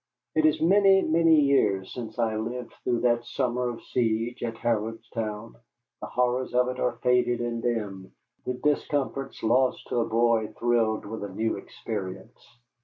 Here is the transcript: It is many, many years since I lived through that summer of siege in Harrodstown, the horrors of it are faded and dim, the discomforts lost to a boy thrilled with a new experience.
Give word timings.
It 0.33 0.47
is 0.47 0.59
many, 0.59 1.03
many 1.03 1.39
years 1.41 1.93
since 1.93 2.17
I 2.17 2.35
lived 2.35 2.73
through 2.83 3.01
that 3.01 3.23
summer 3.23 3.69
of 3.69 3.83
siege 3.83 4.41
in 4.41 4.53
Harrodstown, 4.55 5.53
the 6.01 6.07
horrors 6.07 6.55
of 6.55 6.69
it 6.69 6.79
are 6.79 6.97
faded 7.03 7.39
and 7.39 7.61
dim, 7.61 8.11
the 8.43 8.55
discomforts 8.55 9.43
lost 9.43 9.85
to 9.89 9.99
a 9.99 10.09
boy 10.09 10.53
thrilled 10.57 11.05
with 11.05 11.23
a 11.23 11.29
new 11.29 11.55
experience. 11.55 12.43